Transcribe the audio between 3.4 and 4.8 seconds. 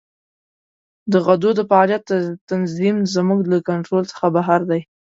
له کنترول څخه بهر